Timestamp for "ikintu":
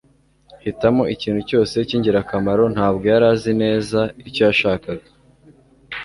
1.15-1.41